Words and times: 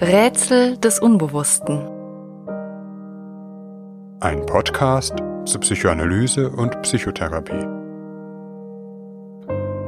Rätsel 0.00 0.78
des 0.78 1.00
Unbewussten. 1.00 1.80
Ein 4.20 4.46
Podcast 4.46 5.16
zur 5.44 5.60
Psychoanalyse 5.60 6.50
und 6.50 6.80
Psychotherapie. 6.82 7.66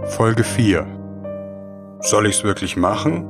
Folge 0.08 0.42
4. 0.42 1.98
Soll 2.00 2.26
ich's 2.26 2.42
wirklich 2.42 2.76
machen? 2.76 3.24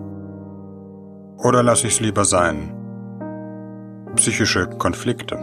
Oder 1.37 1.62
lasse 1.62 1.87
ich's 1.87 2.00
lieber 2.00 2.24
sein? 2.24 2.74
Psychische 4.16 4.66
Konflikte. 4.66 5.36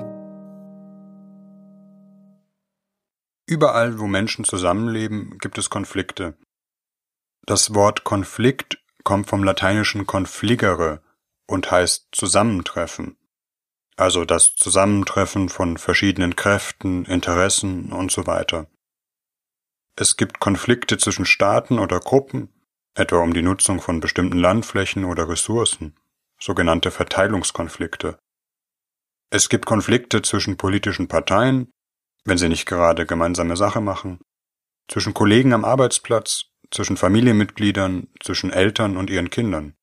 Überall, 3.45 3.99
wo 3.99 4.07
Menschen 4.07 4.43
zusammenleben, 4.43 5.37
gibt 5.39 5.59
es 5.59 5.69
Konflikte. 5.69 6.33
Das 7.45 7.75
Wort 7.75 8.03
Konflikt 8.03 8.79
kommt 9.03 9.27
vom 9.27 9.43
lateinischen 9.43 10.07
confligere 10.07 11.01
und 11.47 11.71
heißt 11.71 12.09
zusammentreffen, 12.11 13.17
also 13.95 14.25
das 14.25 14.55
Zusammentreffen 14.55 15.49
von 15.49 15.77
verschiedenen 15.77 16.35
Kräften, 16.35 17.05
Interessen 17.05 17.91
und 17.91 18.11
so 18.11 18.27
weiter. 18.27 18.67
Es 19.95 20.17
gibt 20.17 20.39
Konflikte 20.39 20.97
zwischen 20.97 21.25
Staaten 21.25 21.79
oder 21.79 21.99
Gruppen, 21.99 22.53
etwa 22.93 23.17
um 23.17 23.33
die 23.33 23.41
Nutzung 23.41 23.81
von 23.81 23.99
bestimmten 23.99 24.37
Landflächen 24.37 25.05
oder 25.05 25.27
Ressourcen, 25.29 25.95
sogenannte 26.39 26.91
Verteilungskonflikte. 26.91 28.19
Es 29.29 29.49
gibt 29.49 29.65
Konflikte 29.65 30.21
zwischen 30.21 30.57
politischen 30.57 31.07
Parteien, 31.07 31.71
wenn 32.23 32.37
sie 32.37 32.49
nicht 32.49 32.65
gerade 32.65 33.05
gemeinsame 33.05 33.57
Sache 33.57 33.81
machen, 33.81 34.19
zwischen 34.87 35.13
Kollegen 35.13 35.53
am 35.53 35.65
Arbeitsplatz, 35.65 36.45
zwischen 36.71 36.97
Familienmitgliedern, 36.97 38.07
zwischen 38.21 38.51
Eltern 38.51 38.97
und 38.97 39.09
ihren 39.09 39.29
Kindern. 39.29 39.76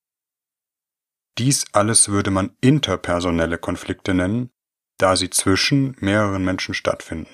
Dies 1.38 1.64
alles 1.72 2.08
würde 2.08 2.30
man 2.30 2.56
interpersonelle 2.60 3.58
Konflikte 3.58 4.14
nennen, 4.14 4.50
da 4.98 5.16
sie 5.16 5.30
zwischen 5.30 5.96
mehreren 5.98 6.44
Menschen 6.44 6.74
stattfinden. 6.74 7.32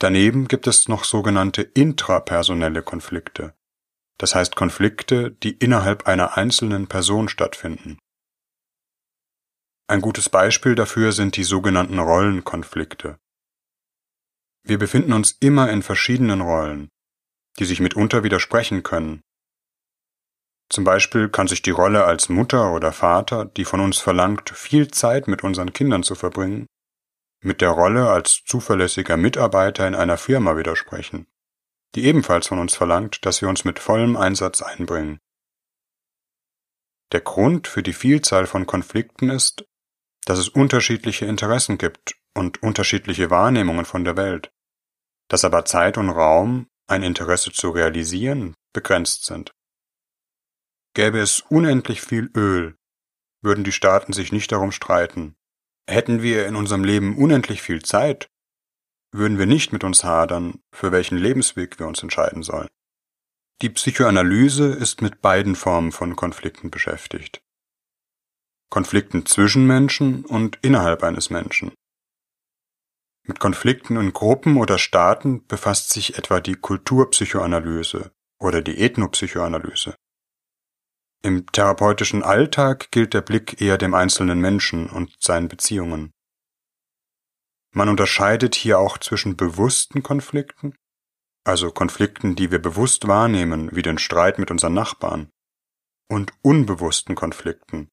Daneben 0.00 0.48
gibt 0.48 0.66
es 0.66 0.88
noch 0.88 1.04
sogenannte 1.04 1.62
intrapersonelle 1.62 2.82
Konflikte, 2.82 3.54
das 4.18 4.34
heißt 4.34 4.56
Konflikte, 4.56 5.30
die 5.30 5.52
innerhalb 5.52 6.08
einer 6.08 6.36
einzelnen 6.36 6.88
Person 6.88 7.28
stattfinden. 7.28 7.98
Ein 9.88 10.00
gutes 10.00 10.28
Beispiel 10.28 10.74
dafür 10.74 11.12
sind 11.12 11.36
die 11.36 11.44
sogenannten 11.44 12.00
Rollenkonflikte. 12.00 13.18
Wir 14.64 14.78
befinden 14.78 15.12
uns 15.12 15.32
immer 15.38 15.70
in 15.70 15.82
verschiedenen 15.82 16.40
Rollen, 16.40 16.88
die 17.58 17.64
sich 17.64 17.78
mitunter 17.78 18.24
widersprechen 18.24 18.82
können. 18.82 19.22
Zum 20.72 20.84
Beispiel 20.84 21.28
kann 21.28 21.48
sich 21.48 21.60
die 21.60 21.70
Rolle 21.70 22.06
als 22.06 22.30
Mutter 22.30 22.72
oder 22.72 22.92
Vater, 22.92 23.44
die 23.44 23.66
von 23.66 23.80
uns 23.80 23.98
verlangt, 23.98 24.48
viel 24.48 24.88
Zeit 24.88 25.28
mit 25.28 25.44
unseren 25.44 25.74
Kindern 25.74 26.02
zu 26.02 26.14
verbringen, 26.14 26.66
mit 27.44 27.60
der 27.60 27.68
Rolle 27.68 28.08
als 28.08 28.42
zuverlässiger 28.46 29.18
Mitarbeiter 29.18 29.86
in 29.86 29.94
einer 29.94 30.16
Firma 30.16 30.56
widersprechen, 30.56 31.26
die 31.94 32.06
ebenfalls 32.06 32.46
von 32.46 32.58
uns 32.58 32.74
verlangt, 32.74 33.26
dass 33.26 33.42
wir 33.42 33.50
uns 33.50 33.66
mit 33.66 33.80
vollem 33.80 34.16
Einsatz 34.16 34.62
einbringen. 34.62 35.18
Der 37.12 37.20
Grund 37.20 37.68
für 37.68 37.82
die 37.82 37.92
Vielzahl 37.92 38.46
von 38.46 38.64
Konflikten 38.64 39.28
ist, 39.28 39.66
dass 40.24 40.38
es 40.38 40.48
unterschiedliche 40.48 41.26
Interessen 41.26 41.76
gibt 41.76 42.14
und 42.32 42.62
unterschiedliche 42.62 43.28
Wahrnehmungen 43.28 43.84
von 43.84 44.04
der 44.04 44.16
Welt, 44.16 44.50
dass 45.28 45.44
aber 45.44 45.66
Zeit 45.66 45.98
und 45.98 46.08
Raum 46.08 46.68
ein 46.86 47.02
Interesse 47.02 47.52
zu 47.52 47.68
realisieren, 47.68 48.54
begrenzt 48.72 49.26
sind. 49.26 49.52
Gäbe 50.94 51.20
es 51.20 51.40
unendlich 51.40 52.02
viel 52.02 52.30
Öl, 52.36 52.76
würden 53.42 53.64
die 53.64 53.72
Staaten 53.72 54.12
sich 54.12 54.32
nicht 54.32 54.52
darum 54.52 54.72
streiten. 54.72 55.36
Hätten 55.88 56.22
wir 56.22 56.46
in 56.46 56.54
unserem 56.54 56.84
Leben 56.84 57.16
unendlich 57.16 57.62
viel 57.62 57.82
Zeit, 57.82 58.28
würden 59.10 59.38
wir 59.38 59.46
nicht 59.46 59.72
mit 59.72 59.84
uns 59.84 60.04
hadern, 60.04 60.60
für 60.72 60.92
welchen 60.92 61.18
Lebensweg 61.18 61.78
wir 61.78 61.86
uns 61.86 62.02
entscheiden 62.02 62.42
sollen. 62.42 62.68
Die 63.62 63.70
Psychoanalyse 63.70 64.66
ist 64.66 65.02
mit 65.02 65.22
beiden 65.22 65.54
Formen 65.54 65.92
von 65.92 66.16
Konflikten 66.16 66.70
beschäftigt. 66.70 67.42
Konflikten 68.70 69.26
zwischen 69.26 69.66
Menschen 69.66 70.24
und 70.24 70.58
innerhalb 70.62 71.02
eines 71.02 71.30
Menschen. 71.30 71.72
Mit 73.24 73.38
Konflikten 73.38 73.96
in 73.96 74.12
Gruppen 74.12 74.56
oder 74.56 74.78
Staaten 74.78 75.46
befasst 75.46 75.90
sich 75.90 76.18
etwa 76.18 76.40
die 76.40 76.56
Kulturpsychoanalyse 76.56 78.12
oder 78.40 78.62
die 78.62 78.78
Ethnopsychoanalyse. 78.78 79.94
Im 81.24 81.46
therapeutischen 81.46 82.24
Alltag 82.24 82.90
gilt 82.90 83.14
der 83.14 83.20
Blick 83.20 83.60
eher 83.60 83.78
dem 83.78 83.94
einzelnen 83.94 84.40
Menschen 84.40 84.90
und 84.90 85.14
seinen 85.22 85.46
Beziehungen. 85.46 86.12
Man 87.74 87.88
unterscheidet 87.88 88.56
hier 88.56 88.80
auch 88.80 88.98
zwischen 88.98 89.36
bewussten 89.36 90.02
Konflikten, 90.02 90.74
also 91.44 91.70
Konflikten, 91.70 92.34
die 92.34 92.50
wir 92.50 92.60
bewusst 92.60 93.06
wahrnehmen, 93.06 93.74
wie 93.74 93.82
den 93.82 93.98
Streit 93.98 94.38
mit 94.38 94.50
unseren 94.50 94.74
Nachbarn, 94.74 95.30
und 96.10 96.32
unbewussten 96.42 97.14
Konflikten, 97.14 97.88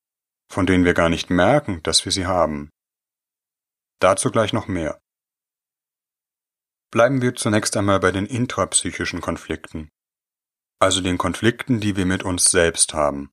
von 0.51 0.65
denen 0.65 0.83
wir 0.83 0.95
gar 0.95 1.09
nicht 1.09 1.29
merken, 1.29 1.83
dass 1.83 2.05
wir 2.05 2.11
sie 2.11 2.25
haben. 2.25 2.71
Dazu 3.99 4.31
gleich 4.31 4.53
noch 4.53 4.67
mehr. 4.67 4.99
Bleiben 6.91 7.21
wir 7.21 7.35
zunächst 7.35 7.77
einmal 7.77 7.99
bei 7.99 8.11
den 8.11 8.25
intrapsychischen 8.25 9.21
Konflikten, 9.21 9.89
also 10.79 11.01
den 11.01 11.17
Konflikten, 11.17 11.79
die 11.79 11.95
wir 11.95 12.05
mit 12.05 12.23
uns 12.23 12.45
selbst 12.45 12.93
haben. 12.93 13.31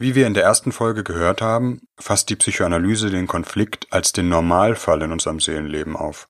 Wie 0.00 0.14
wir 0.14 0.26
in 0.26 0.34
der 0.34 0.44
ersten 0.44 0.70
Folge 0.70 1.02
gehört 1.02 1.40
haben, 1.40 1.80
fasst 1.98 2.30
die 2.30 2.36
Psychoanalyse 2.36 3.10
den 3.10 3.26
Konflikt 3.26 3.92
als 3.92 4.12
den 4.12 4.28
Normalfall 4.28 5.02
in 5.02 5.10
unserem 5.10 5.40
Seelenleben 5.40 5.96
auf. 5.96 6.28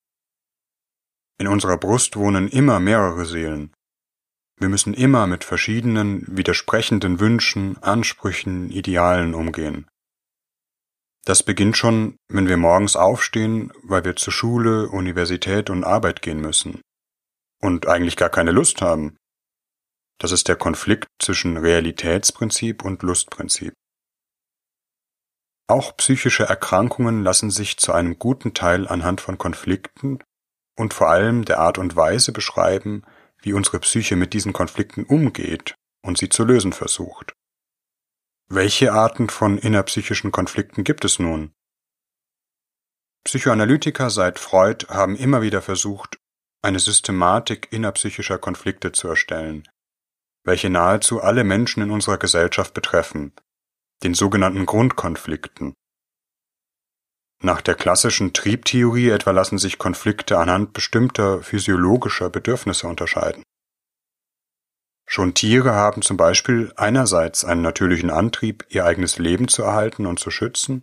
In 1.39 1.49
unserer 1.49 1.77
Brust 1.77 2.17
wohnen 2.17 2.49
immer 2.49 2.81
mehrere 2.81 3.27
Seelen. 3.27 3.75
Wir 4.57 4.69
müssen 4.69 4.95
immer 4.95 5.27
mit 5.27 5.45
verschiedenen, 5.45 6.25
widersprechenden 6.27 7.21
Wünschen, 7.21 7.77
Ansprüchen, 7.83 8.71
Idealen 8.71 9.35
umgehen. 9.35 9.87
Das 11.25 11.43
beginnt 11.43 11.77
schon, 11.77 12.17
wenn 12.29 12.49
wir 12.49 12.57
morgens 12.57 12.97
aufstehen, 12.97 13.71
weil 13.83 14.05
wir 14.05 14.17
zur 14.17 14.33
Schule, 14.33 14.89
Universität 14.89 15.69
und 15.69 15.85
Arbeit 15.85 16.23
gehen 16.23 16.41
müssen. 16.41 16.81
Und 17.61 17.87
eigentlich 17.87 18.17
gar 18.17 18.31
keine 18.31 18.51
Lust 18.51 18.81
haben. 18.81 19.17
Das 20.19 20.33
ist 20.33 20.49
der 20.49 20.57
Konflikt 20.57 21.09
zwischen 21.21 21.57
Realitätsprinzip 21.57 22.85
und 22.85 23.03
Lustprinzip. 23.03 23.73
Auch 25.69 25.97
psychische 25.97 26.45
Erkrankungen 26.45 27.23
lassen 27.23 27.51
sich 27.51 27.77
zu 27.77 27.93
einem 27.93 28.19
guten 28.19 28.55
Teil 28.55 28.89
anhand 28.89 29.21
von 29.21 29.39
Konflikten 29.39 30.19
und 30.77 30.95
vor 30.95 31.09
allem 31.09 31.45
der 31.45 31.59
Art 31.59 31.79
und 31.79 31.95
Weise 31.95 32.33
beschreiben, 32.33 33.05
wie 33.41 33.53
unsere 33.53 33.79
Psyche 33.79 34.17
mit 34.17 34.33
diesen 34.33 34.53
Konflikten 34.53 35.05
umgeht 35.05 35.75
und 36.03 36.19
sie 36.19 36.29
zu 36.29 36.45
lösen 36.45 36.73
versucht. 36.73 37.35
Welche 38.49 38.93
Arten 38.93 39.29
von 39.29 39.59
innerpsychischen 39.59 40.33
Konflikten 40.33 40.83
gibt 40.83 41.05
es 41.05 41.19
nun? 41.19 41.53
Psychoanalytiker 43.25 44.09
seit 44.09 44.39
Freud 44.39 44.87
haben 44.89 45.17
immer 45.17 45.43
wieder 45.43 45.61
versucht, 45.61 46.17
eine 46.63 46.79
Systematik 46.79 47.69
innerpsychischer 47.71 48.39
Konflikte 48.39 48.93
zu 48.93 49.07
erstellen, 49.07 49.69
welche 50.49 50.71
nahezu 50.71 51.21
alle 51.21 51.45
Menschen 51.45 51.83
in 51.83 51.91
unserer 51.91 52.17
Gesellschaft 52.17 52.73
betreffen, 52.73 53.33
den 54.03 54.15
sogenannten 54.15 54.65
Grundkonflikten. 54.65 55.75
Nach 57.43 57.61
der 57.61 57.75
klassischen 57.75 58.33
Triebtheorie 58.33 59.11
etwa 59.11 59.31
lassen 59.33 59.59
sich 59.59 59.77
Konflikte 59.77 60.39
anhand 60.39 60.73
bestimmter 60.73 61.43
physiologischer 61.43 62.31
Bedürfnisse 62.31 62.89
unterscheiden. 62.89 63.43
Schon 65.07 65.35
Tiere 65.35 65.75
haben 65.75 66.01
zum 66.01 66.17
Beispiel 66.17 66.73
einerseits 66.77 67.45
einen 67.45 67.63
natürlichen 67.63 68.11
Antrieb, 68.11 68.65
ihr 68.71 68.87
eigenes 68.87 69.19
Leben 69.19 69.49
zu 69.49 69.63
erhalten 69.63 70.07
und 70.07 70.19
zu 70.19 70.31
schützen, 70.31 70.83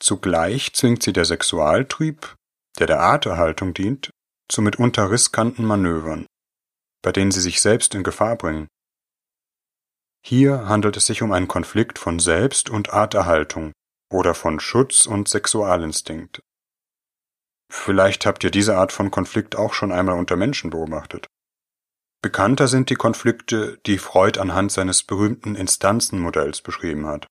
zugleich 0.00 0.74
zwingt 0.74 1.04
sie 1.04 1.12
der 1.12 1.24
Sexualtrieb, 1.24 2.34
der 2.80 2.88
der 2.88 3.00
Arterhaltung 3.00 3.74
dient, 3.74 4.10
zu 4.48 4.60
mitunter 4.60 5.10
riskanten 5.10 5.64
Manövern, 5.64 6.26
bei 7.02 7.12
denen 7.12 7.30
sie 7.30 7.40
sich 7.40 7.60
selbst 7.60 7.94
in 7.94 8.02
Gefahr 8.02 8.36
bringen. 8.36 8.68
Hier 10.24 10.68
handelt 10.68 10.96
es 10.96 11.06
sich 11.06 11.22
um 11.22 11.32
einen 11.32 11.48
Konflikt 11.48 11.98
von 11.98 12.20
Selbst- 12.20 12.70
und 12.70 12.92
Arterhaltung 12.92 13.72
oder 14.10 14.34
von 14.34 14.60
Schutz- 14.60 15.06
und 15.06 15.28
Sexualinstinkt. 15.28 16.40
Vielleicht 17.70 18.26
habt 18.26 18.44
ihr 18.44 18.50
diese 18.50 18.76
Art 18.76 18.92
von 18.92 19.10
Konflikt 19.10 19.56
auch 19.56 19.74
schon 19.74 19.90
einmal 19.92 20.16
unter 20.16 20.36
Menschen 20.36 20.70
beobachtet. 20.70 21.26
Bekannter 22.22 22.68
sind 22.68 22.88
die 22.88 22.94
Konflikte, 22.94 23.80
die 23.86 23.98
Freud 23.98 24.38
anhand 24.38 24.70
seines 24.70 25.02
berühmten 25.02 25.56
Instanzenmodells 25.56 26.62
beschrieben 26.62 27.06
hat. 27.06 27.26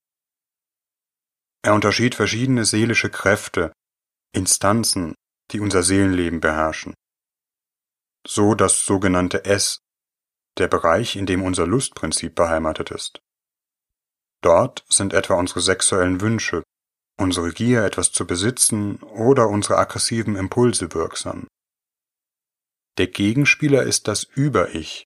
Er 1.64 1.74
unterschied 1.74 2.14
verschiedene 2.14 2.64
seelische 2.64 3.08
Kräfte, 3.08 3.72
Instanzen, 4.34 5.14
die 5.52 5.60
unser 5.60 5.82
Seelenleben 5.82 6.40
beherrschen. 6.40 6.92
So 8.26 8.54
das 8.54 8.84
sogenannte 8.84 9.44
S, 9.44 9.80
der 10.58 10.68
Bereich, 10.68 11.16
in 11.16 11.26
dem 11.26 11.42
unser 11.42 11.66
Lustprinzip 11.66 12.34
beheimatet 12.34 12.90
ist. 12.90 13.20
Dort 14.42 14.84
sind 14.88 15.12
etwa 15.12 15.34
unsere 15.34 15.60
sexuellen 15.60 16.20
Wünsche, 16.20 16.62
unsere 17.18 17.52
Gier, 17.52 17.84
etwas 17.84 18.12
zu 18.12 18.26
besitzen 18.26 18.96
oder 19.02 19.48
unsere 19.48 19.78
aggressiven 19.78 20.36
Impulse 20.36 20.92
wirksam. 20.94 21.46
Der 22.98 23.06
Gegenspieler 23.06 23.84
ist 23.84 24.08
das 24.08 24.24
Über-Ich, 24.24 25.04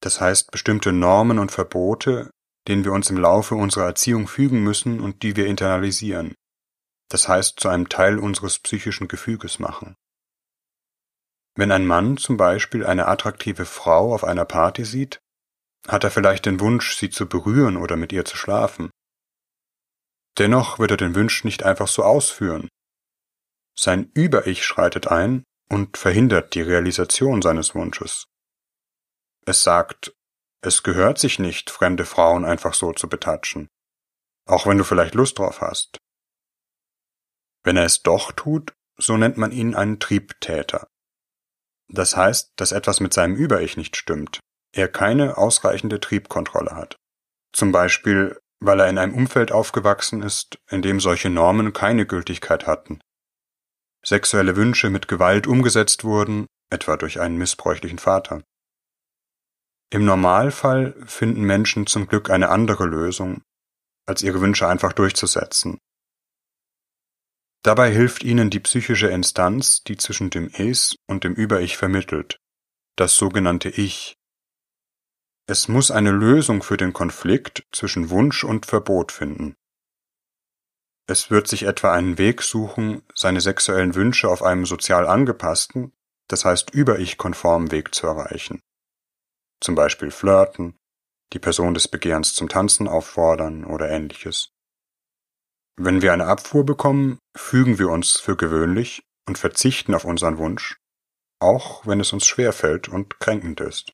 das 0.00 0.20
heißt 0.20 0.50
bestimmte 0.50 0.92
Normen 0.92 1.38
und 1.38 1.50
Verbote, 1.50 2.30
denen 2.68 2.84
wir 2.84 2.92
uns 2.92 3.10
im 3.10 3.16
Laufe 3.16 3.54
unserer 3.54 3.86
Erziehung 3.86 4.28
fügen 4.28 4.62
müssen 4.62 5.00
und 5.00 5.22
die 5.22 5.34
wir 5.34 5.46
internalisieren, 5.46 6.34
das 7.08 7.28
heißt 7.28 7.58
zu 7.58 7.68
einem 7.68 7.88
Teil 7.88 8.18
unseres 8.18 8.58
psychischen 8.58 9.08
Gefüges 9.08 9.58
machen. 9.58 9.96
Wenn 11.58 11.72
ein 11.72 11.88
Mann 11.88 12.16
zum 12.18 12.36
Beispiel 12.36 12.86
eine 12.86 13.08
attraktive 13.08 13.64
Frau 13.64 14.14
auf 14.14 14.22
einer 14.22 14.44
Party 14.44 14.84
sieht, 14.84 15.18
hat 15.88 16.04
er 16.04 16.12
vielleicht 16.12 16.46
den 16.46 16.60
Wunsch, 16.60 16.94
sie 16.94 17.10
zu 17.10 17.28
berühren 17.28 17.76
oder 17.76 17.96
mit 17.96 18.12
ihr 18.12 18.24
zu 18.24 18.36
schlafen. 18.36 18.90
Dennoch 20.38 20.78
wird 20.78 20.92
er 20.92 20.96
den 20.96 21.16
Wunsch 21.16 21.42
nicht 21.42 21.64
einfach 21.64 21.88
so 21.88 22.04
ausführen. 22.04 22.68
Sein 23.76 24.08
Über-Ich 24.14 24.64
schreitet 24.64 25.08
ein 25.08 25.42
und 25.68 25.96
verhindert 25.96 26.54
die 26.54 26.62
Realisation 26.62 27.42
seines 27.42 27.74
Wunsches. 27.74 28.26
Es 29.44 29.64
sagt, 29.64 30.14
es 30.60 30.84
gehört 30.84 31.18
sich 31.18 31.40
nicht, 31.40 31.70
fremde 31.70 32.04
Frauen 32.04 32.44
einfach 32.44 32.74
so 32.74 32.92
zu 32.92 33.08
betatschen, 33.08 33.66
auch 34.46 34.68
wenn 34.68 34.78
du 34.78 34.84
vielleicht 34.84 35.16
Lust 35.16 35.40
drauf 35.40 35.60
hast. 35.60 35.98
Wenn 37.64 37.76
er 37.76 37.84
es 37.84 38.04
doch 38.04 38.30
tut, 38.30 38.74
so 38.96 39.16
nennt 39.16 39.38
man 39.38 39.50
ihn 39.50 39.74
einen 39.74 39.98
Triebtäter. 39.98 40.86
Das 41.88 42.16
heißt, 42.16 42.52
dass 42.56 42.72
etwas 42.72 43.00
mit 43.00 43.12
seinem 43.14 43.34
Über-Ich 43.34 43.76
nicht 43.76 43.96
stimmt, 43.96 44.40
er 44.72 44.88
keine 44.88 45.38
ausreichende 45.38 46.00
Triebkontrolle 46.00 46.72
hat. 46.72 46.96
Zum 47.52 47.72
Beispiel, 47.72 48.38
weil 48.60 48.80
er 48.80 48.88
in 48.88 48.98
einem 48.98 49.14
Umfeld 49.14 49.52
aufgewachsen 49.52 50.22
ist, 50.22 50.58
in 50.68 50.82
dem 50.82 51.00
solche 51.00 51.30
Normen 51.30 51.72
keine 51.72 52.06
Gültigkeit 52.06 52.66
hatten. 52.66 53.00
Sexuelle 54.04 54.56
Wünsche 54.56 54.90
mit 54.90 55.08
Gewalt 55.08 55.46
umgesetzt 55.46 56.04
wurden, 56.04 56.46
etwa 56.70 56.96
durch 56.96 57.20
einen 57.20 57.38
missbräuchlichen 57.38 57.98
Vater. 57.98 58.42
Im 59.90 60.04
Normalfall 60.04 60.94
finden 61.06 61.42
Menschen 61.42 61.86
zum 61.86 62.06
Glück 62.06 62.30
eine 62.30 62.50
andere 62.50 62.84
Lösung, 62.84 63.42
als 64.06 64.22
ihre 64.22 64.40
Wünsche 64.40 64.68
einfach 64.68 64.92
durchzusetzen. 64.92 65.78
Dabei 67.62 67.90
hilft 67.90 68.22
ihnen 68.22 68.50
die 68.50 68.60
psychische 68.60 69.08
Instanz, 69.08 69.82
die 69.82 69.96
zwischen 69.96 70.30
dem 70.30 70.50
Es 70.52 70.96
und 71.06 71.24
dem 71.24 71.34
Über-Ich 71.34 71.76
vermittelt, 71.76 72.38
das 72.96 73.16
sogenannte 73.16 73.68
Ich, 73.68 74.18
es 75.50 75.66
muss 75.66 75.90
eine 75.90 76.10
Lösung 76.10 76.62
für 76.62 76.76
den 76.76 76.92
Konflikt 76.92 77.66
zwischen 77.72 78.10
Wunsch 78.10 78.44
und 78.44 78.66
Verbot 78.66 79.12
finden. 79.12 79.56
Es 81.06 81.30
wird 81.30 81.48
sich 81.48 81.62
etwa 81.62 81.94
einen 81.94 82.18
Weg 82.18 82.42
suchen, 82.42 83.00
seine 83.14 83.40
sexuellen 83.40 83.94
Wünsche 83.94 84.28
auf 84.28 84.42
einem 84.42 84.66
sozial 84.66 85.06
angepassten, 85.06 85.94
das 86.28 86.44
heißt 86.44 86.74
über-ich-konformen 86.74 87.70
Weg 87.70 87.94
zu 87.94 88.06
erreichen. 88.06 88.60
Zum 89.62 89.74
Beispiel 89.74 90.10
flirten, 90.10 90.76
die 91.32 91.38
Person 91.38 91.72
des 91.72 91.88
Begehrens 91.88 92.34
zum 92.34 92.50
Tanzen 92.50 92.86
auffordern 92.86 93.64
oder 93.64 93.88
ähnliches. 93.88 94.50
Wenn 95.80 96.02
wir 96.02 96.12
eine 96.12 96.26
Abfuhr 96.26 96.66
bekommen, 96.66 97.20
fügen 97.36 97.78
wir 97.78 97.88
uns 97.90 98.18
für 98.18 98.36
gewöhnlich 98.36 99.04
und 99.28 99.38
verzichten 99.38 99.94
auf 99.94 100.04
unseren 100.04 100.36
Wunsch, 100.36 100.76
auch 101.38 101.86
wenn 101.86 102.00
es 102.00 102.12
uns 102.12 102.26
schwerfällt 102.26 102.88
und 102.88 103.20
kränkend 103.20 103.60
ist. 103.60 103.92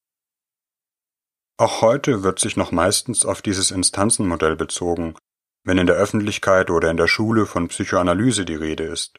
Auch 1.59 1.83
heute 1.83 2.23
wird 2.23 2.39
sich 2.39 2.57
noch 2.57 2.73
meistens 2.73 3.27
auf 3.27 3.43
dieses 3.43 3.71
Instanzenmodell 3.71 4.57
bezogen, 4.57 5.15
wenn 5.63 5.77
in 5.77 5.87
der 5.87 5.97
Öffentlichkeit 5.97 6.71
oder 6.71 6.91
in 6.91 6.97
der 6.97 7.07
Schule 7.07 7.45
von 7.45 7.69
Psychoanalyse 7.69 8.47
die 8.47 8.55
Rede 8.55 8.85
ist. 8.85 9.19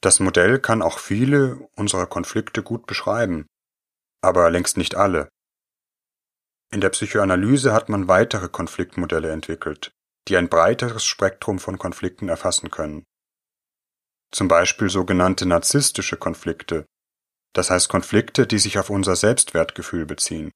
Das 0.00 0.20
Modell 0.20 0.60
kann 0.60 0.80
auch 0.80 1.00
viele 1.00 1.68
unserer 1.74 2.06
Konflikte 2.06 2.62
gut 2.62 2.86
beschreiben, 2.86 3.46
aber 4.22 4.48
längst 4.48 4.76
nicht 4.76 4.94
alle. 4.94 5.28
In 6.70 6.80
der 6.80 6.90
Psychoanalyse 6.90 7.72
hat 7.72 7.88
man 7.88 8.06
weitere 8.06 8.48
Konfliktmodelle 8.48 9.32
entwickelt, 9.32 9.92
die 10.28 10.36
ein 10.36 10.48
breiteres 10.48 11.04
Spektrum 11.04 11.58
von 11.58 11.78
Konflikten 11.78 12.28
erfassen 12.28 12.70
können. 12.70 13.04
Zum 14.32 14.48
Beispiel 14.48 14.88
sogenannte 14.88 15.46
narzisstische 15.46 16.16
Konflikte, 16.16 16.86
das 17.54 17.70
heißt 17.70 17.88
Konflikte, 17.88 18.46
die 18.46 18.58
sich 18.58 18.78
auf 18.78 18.90
unser 18.90 19.16
Selbstwertgefühl 19.16 20.06
beziehen. 20.06 20.50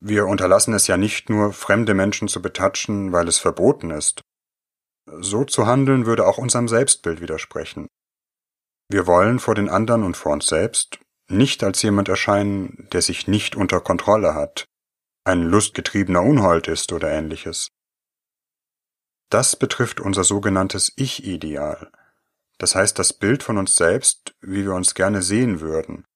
Wir 0.00 0.26
unterlassen 0.26 0.74
es 0.74 0.86
ja 0.86 0.96
nicht 0.96 1.30
nur, 1.30 1.52
fremde 1.52 1.94
Menschen 1.94 2.28
zu 2.28 2.42
betatschen, 2.42 3.12
weil 3.12 3.28
es 3.28 3.38
verboten 3.38 3.90
ist. 3.90 4.22
So 5.06 5.44
zu 5.44 5.66
handeln 5.66 6.06
würde 6.06 6.26
auch 6.26 6.38
unserem 6.38 6.68
Selbstbild 6.68 7.20
widersprechen. 7.20 7.88
Wir 8.90 9.06
wollen 9.06 9.38
vor 9.38 9.54
den 9.54 9.68
anderen 9.68 10.02
und 10.02 10.16
vor 10.16 10.32
uns 10.32 10.46
selbst 10.46 10.98
nicht 11.30 11.64
als 11.64 11.80
jemand 11.82 12.08
erscheinen, 12.08 12.88
der 12.92 13.02
sich 13.02 13.26
nicht 13.28 13.56
unter 13.56 13.80
Kontrolle 13.80 14.34
hat, 14.34 14.66
ein 15.24 15.42
lustgetriebener 15.42 16.22
Unhold 16.22 16.68
ist 16.68 16.92
oder 16.92 17.10
ähnliches. 17.10 17.68
Das 19.30 19.56
betrifft 19.56 20.00
unser 20.00 20.24
sogenanntes 20.24 20.92
Ich-Ideal, 20.96 21.90
das 22.58 22.74
heißt 22.74 22.98
das 22.98 23.12
Bild 23.12 23.42
von 23.42 23.58
uns 23.58 23.76
selbst, 23.76 24.34
wie 24.40 24.64
wir 24.64 24.74
uns 24.74 24.94
gerne 24.94 25.22
sehen 25.22 25.60
würden, 25.60 26.06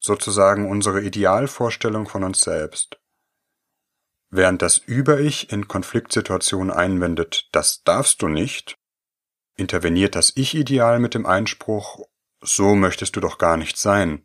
sozusagen 0.00 0.68
unsere 0.68 1.02
Idealvorstellung 1.02 2.08
von 2.08 2.24
uns 2.24 2.40
selbst. 2.40 2.98
Während 4.30 4.62
das 4.62 4.78
Über-Ich 4.78 5.52
in 5.52 5.68
Konfliktsituationen 5.68 6.72
einwendet, 6.72 7.48
das 7.52 7.84
darfst 7.84 8.20
du 8.20 8.28
nicht, 8.28 8.76
interveniert 9.56 10.16
das 10.16 10.32
Ich-Ideal 10.34 10.98
mit 10.98 11.14
dem 11.14 11.26
Einspruch, 11.26 12.06
so 12.40 12.74
möchtest 12.74 13.14
du 13.14 13.20
doch 13.20 13.38
gar 13.38 13.56
nicht 13.56 13.76
sein. 13.76 14.24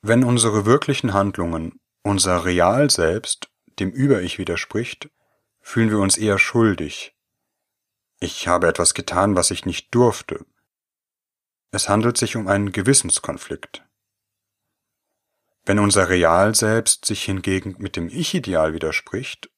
Wenn 0.00 0.24
unsere 0.24 0.66
wirklichen 0.66 1.12
Handlungen, 1.12 1.78
unser 2.02 2.44
Real-Selbst, 2.44 3.48
dem 3.78 3.90
Über-Ich 3.90 4.38
widerspricht, 4.38 5.08
fühlen 5.62 5.90
wir 5.90 5.98
uns 5.98 6.18
eher 6.18 6.38
schuldig, 6.38 7.16
ich 8.24 8.46
habe 8.46 8.68
etwas 8.68 8.94
getan, 8.94 9.34
was 9.34 9.50
ich 9.50 9.66
nicht 9.66 9.92
durfte. 9.92 10.46
Es 11.72 11.88
handelt 11.88 12.16
sich 12.16 12.36
um 12.36 12.46
einen 12.46 12.70
Gewissenskonflikt. 12.70 13.84
Wenn 15.64 15.80
unser 15.80 16.08
Real 16.08 16.54
selbst 16.54 17.04
sich 17.04 17.24
hingegen 17.24 17.74
mit 17.78 17.96
dem 17.96 18.06
Ich-Ideal 18.08 18.74
widerspricht, 18.74 19.50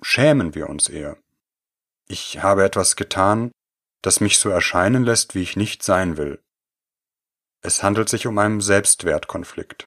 schämen 0.00 0.54
wir 0.54 0.70
uns 0.70 0.88
eher. 0.88 1.18
Ich 2.08 2.42
habe 2.42 2.64
etwas 2.64 2.96
getan, 2.96 3.52
das 4.00 4.20
mich 4.20 4.38
so 4.38 4.48
erscheinen 4.48 5.04
lässt, 5.04 5.34
wie 5.34 5.42
ich 5.42 5.54
nicht 5.54 5.82
sein 5.82 6.16
will. 6.16 6.42
Es 7.60 7.82
handelt 7.82 8.08
sich 8.08 8.26
um 8.26 8.38
einen 8.38 8.62
Selbstwertkonflikt. 8.62 9.84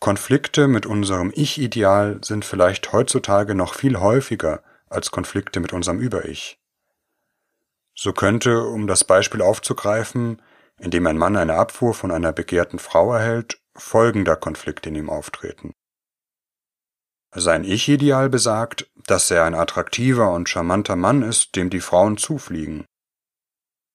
Konflikte 0.00 0.68
mit 0.68 0.86
unserem 0.86 1.32
Ich-Ideal 1.34 2.20
sind 2.22 2.44
vielleicht 2.44 2.92
heutzutage 2.92 3.56
noch 3.56 3.74
viel 3.74 3.98
häufiger 3.98 4.62
als 4.88 5.10
Konflikte 5.10 5.58
mit 5.58 5.72
unserem 5.72 5.98
Über-Ich. 5.98 6.58
So 7.94 8.12
könnte, 8.12 8.62
um 8.62 8.86
das 8.86 9.02
Beispiel 9.02 9.42
aufzugreifen, 9.42 10.40
indem 10.78 11.06
ein 11.08 11.18
Mann 11.18 11.36
eine 11.36 11.54
Abfuhr 11.54 11.94
von 11.94 12.12
einer 12.12 12.32
begehrten 12.32 12.78
Frau 12.78 13.12
erhält, 13.12 13.60
folgender 13.74 14.36
Konflikt 14.36 14.86
in 14.86 14.94
ihm 14.94 15.10
auftreten. 15.10 15.72
Sein 17.34 17.64
Ich-Ideal 17.64 18.28
besagt, 18.28 18.88
dass 19.06 19.30
er 19.32 19.44
ein 19.44 19.54
attraktiver 19.54 20.32
und 20.32 20.48
charmanter 20.48 20.94
Mann 20.94 21.22
ist, 21.22 21.56
dem 21.56 21.70
die 21.70 21.80
Frauen 21.80 22.16
zufliegen. 22.16 22.86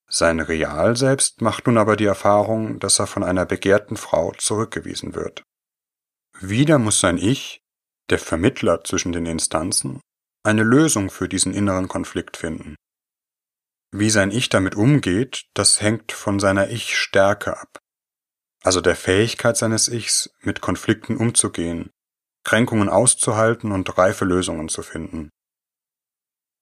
Sein 0.10 0.42
Real 0.42 0.98
selbst 0.98 1.42
macht 1.42 1.66
nun 1.66 1.78
aber 1.78 1.96
die 1.96 2.06
Erfahrung, 2.06 2.80
dass 2.80 3.00
er 3.00 3.08
von 3.08 3.24
einer 3.24 3.46
begehrten 3.46 3.96
Frau 3.96 4.34
zurückgewiesen 4.38 5.16
wird. 5.16 5.44
Wieder 6.40 6.80
muss 6.80 7.00
sein 7.00 7.18
Ich, 7.18 7.62
der 8.10 8.20
Vermittler 8.20 8.84
zwischen 8.84 9.12
den 9.12 9.26
Instanzen, 9.26 10.02
eine 10.44 10.64
Lösung 10.64 11.10
für 11.10 11.30
diesen 11.30 11.54
inneren 11.54 11.88
Konflikt 11.88 12.38
finden. 12.38 12.76
Wie 13.92 14.10
sein 14.10 14.32
Ich 14.32 14.50
damit 14.50 14.76
umgeht, 14.76 15.46
das 15.54 15.82
hängt 15.82 16.12
von 16.12 16.40
seiner 16.40 16.70
Ich-Stärke 16.70 17.58
ab, 17.58 17.80
also 18.64 18.82
der 18.82 18.96
Fähigkeit 18.96 19.56
seines 19.56 19.88
Ichs, 19.88 20.32
mit 20.42 20.62
Konflikten 20.62 21.18
umzugehen, 21.18 21.92
Kränkungen 22.44 22.90
auszuhalten 22.90 23.72
und 23.72 23.98
reife 23.98 24.26
Lösungen 24.26 24.68
zu 24.68 24.82
finden. 24.82 25.30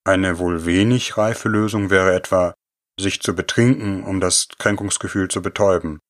Eine 0.04 0.38
wohl 0.38 0.66
wenig 0.66 1.16
reife 1.16 1.48
Lösung 1.48 1.90
wäre 1.90 2.14
etwa, 2.14 2.54
sich 3.00 3.20
zu 3.22 3.34
betrinken, 3.34 4.04
um 4.04 4.20
das 4.20 4.48
Kränkungsgefühl 4.58 5.28
zu 5.28 5.42
betäuben. 5.42 6.00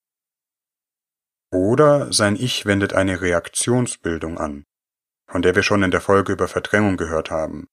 Oder 1.53 2.11
sein 2.13 2.37
Ich 2.37 2.65
wendet 2.65 2.95
eine 2.95 3.21
Reaktionsbildung 3.21 4.39
an, 4.39 4.65
von 5.27 5.43
der 5.43 5.55
wir 5.55 5.63
schon 5.63 5.83
in 5.83 5.91
der 5.91 6.01
Folge 6.01 6.33
über 6.33 6.49
Verdrängung 6.49 6.97
gehört 6.97 7.31
haben. 7.31 7.69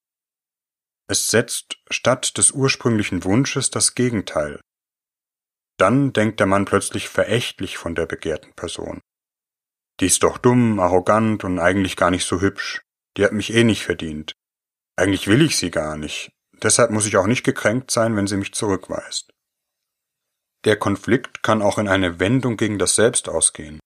Es 1.07 1.31
setzt 1.31 1.77
statt 1.89 2.37
des 2.37 2.51
ursprünglichen 2.51 3.23
Wunsches 3.23 3.71
das 3.71 3.95
Gegenteil. 3.95 4.59
Dann 5.77 6.11
denkt 6.11 6.41
der 6.41 6.47
Mann 6.47 6.65
plötzlich 6.65 7.07
verächtlich 7.07 7.77
von 7.77 7.95
der 7.95 8.05
begehrten 8.05 8.53
Person. 8.53 8.99
Die 10.01 10.07
ist 10.07 10.23
doch 10.23 10.37
dumm, 10.37 10.79
arrogant 10.81 11.45
und 11.45 11.57
eigentlich 11.57 11.95
gar 11.95 12.11
nicht 12.11 12.25
so 12.25 12.41
hübsch. 12.41 12.81
Die 13.15 13.23
hat 13.23 13.31
mich 13.31 13.53
eh 13.53 13.63
nicht 13.63 13.85
verdient. 13.85 14.33
Eigentlich 14.97 15.27
will 15.27 15.41
ich 15.41 15.55
sie 15.55 15.71
gar 15.71 15.95
nicht. 15.95 16.31
Deshalb 16.61 16.91
muss 16.91 17.05
ich 17.05 17.15
auch 17.15 17.27
nicht 17.27 17.43
gekränkt 17.43 17.91
sein, 17.91 18.17
wenn 18.17 18.27
sie 18.27 18.35
mich 18.35 18.53
zurückweist. 18.53 19.31
Der 20.65 20.77
Konflikt 20.77 21.41
kann 21.41 21.61
auch 21.61 21.77
in 21.77 21.87
eine 21.87 22.19
Wendung 22.19 22.57
gegen 22.57 22.79
das 22.79 22.95
Selbst 22.95 23.29
ausgehen. 23.29 23.79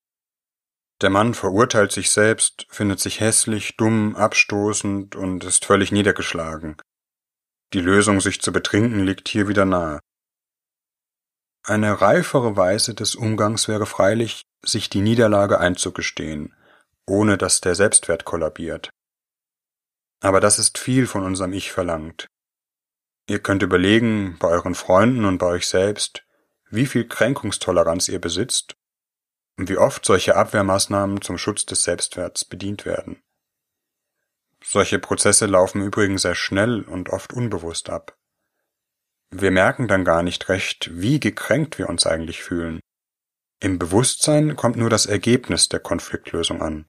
Der 1.02 1.10
Mann 1.10 1.34
verurteilt 1.34 1.92
sich 1.92 2.12
selbst, 2.12 2.66
findet 2.70 3.00
sich 3.00 3.20
hässlich, 3.20 3.76
dumm, 3.78 4.16
abstoßend 4.16 5.16
und 5.16 5.44
ist 5.44 5.66
völlig 5.66 5.92
niedergeschlagen. 5.92 6.78
Die 7.74 7.82
Lösung, 7.82 8.22
sich 8.22 8.42
zu 8.42 8.52
betrinken, 8.52 9.04
liegt 9.04 9.28
hier 9.28 9.48
wieder 9.48 9.66
nahe. 9.66 10.00
Eine 11.66 12.02
reifere 12.02 12.58
Weise 12.58 12.94
des 12.94 13.16
Umgangs 13.16 13.68
wäre 13.68 13.86
freilich, 13.86 14.44
sich 14.64 14.90
die 14.90 15.02
Niederlage 15.02 15.60
einzugestehen, 15.60 16.56
ohne 17.06 17.38
dass 17.38 17.62
der 17.62 17.76
Selbstwert 17.76 18.26
kollabiert. 18.26 18.90
Aber 20.22 20.40
das 20.40 20.60
ist 20.60 20.78
viel 20.78 21.06
von 21.08 21.24
unserem 21.24 21.54
Ich 21.54 21.72
verlangt. 21.72 22.28
Ihr 23.30 23.40
könnt 23.40 23.64
überlegen, 23.64 24.38
bei 24.40 24.50
euren 24.50 24.76
Freunden 24.76 25.26
und 25.26 25.38
bei 25.38 25.48
euch 25.48 25.68
selbst, 25.68 26.23
wie 26.74 26.88
viel 26.88 27.08
Kränkungstoleranz 27.08 28.10
ihr 28.10 28.20
besitzt 28.20 28.76
und 29.58 29.70
wie 29.70 29.78
oft 29.78 30.04
solche 30.04 30.36
Abwehrmaßnahmen 30.36 31.22
zum 31.22 31.38
Schutz 31.38 31.68
des 31.68 31.84
Selbstwerts 31.84 32.46
bedient 32.46 32.86
werden. 32.86 33.22
Solche 34.64 34.98
Prozesse 34.98 35.46
laufen 35.46 35.84
übrigens 35.84 36.24
sehr 36.24 36.34
schnell 36.34 36.82
und 36.82 37.10
oft 37.10 37.32
unbewusst 37.32 37.92
ab. 37.92 38.18
Wir 39.30 39.52
merken 39.52 39.88
dann 39.88 40.04
gar 40.04 40.24
nicht 40.24 40.50
recht, 40.50 40.90
wie 40.94 41.20
gekränkt 41.20 41.78
wir 41.78 41.90
uns 41.90 42.08
eigentlich 42.08 42.42
fühlen. 42.42 42.80
Im 43.60 43.78
Bewusstsein 43.78 44.56
kommt 44.56 44.76
nur 44.76 44.90
das 44.90 45.06
Ergebnis 45.06 45.70
der 45.70 45.80
Konfliktlösung 45.80 46.62
an, 46.62 46.88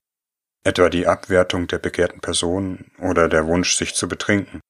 etwa 0.63 0.89
die 0.89 1.05
Abwertung 1.05 1.67
der 1.67 1.77
begehrten 1.77 2.21
Person 2.21 2.91
oder 2.99 3.29
der 3.29 3.45
Wunsch, 3.45 3.75
sich 3.75 3.93
zu 3.93 4.07
betrinken. 4.07 4.61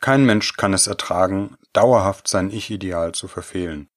Kein 0.00 0.24
Mensch 0.24 0.56
kann 0.56 0.72
es 0.72 0.86
ertragen, 0.86 1.56
dauerhaft 1.72 2.28
sein 2.28 2.50
Ich-Ideal 2.50 3.12
zu 3.12 3.26
verfehlen. 3.26 3.88